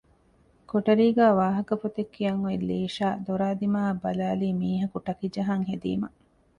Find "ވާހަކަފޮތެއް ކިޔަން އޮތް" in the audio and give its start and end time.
1.39-2.65